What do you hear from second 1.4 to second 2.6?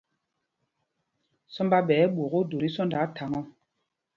Sɔmb a ɓɛ ɛ̂ ɓwok ódō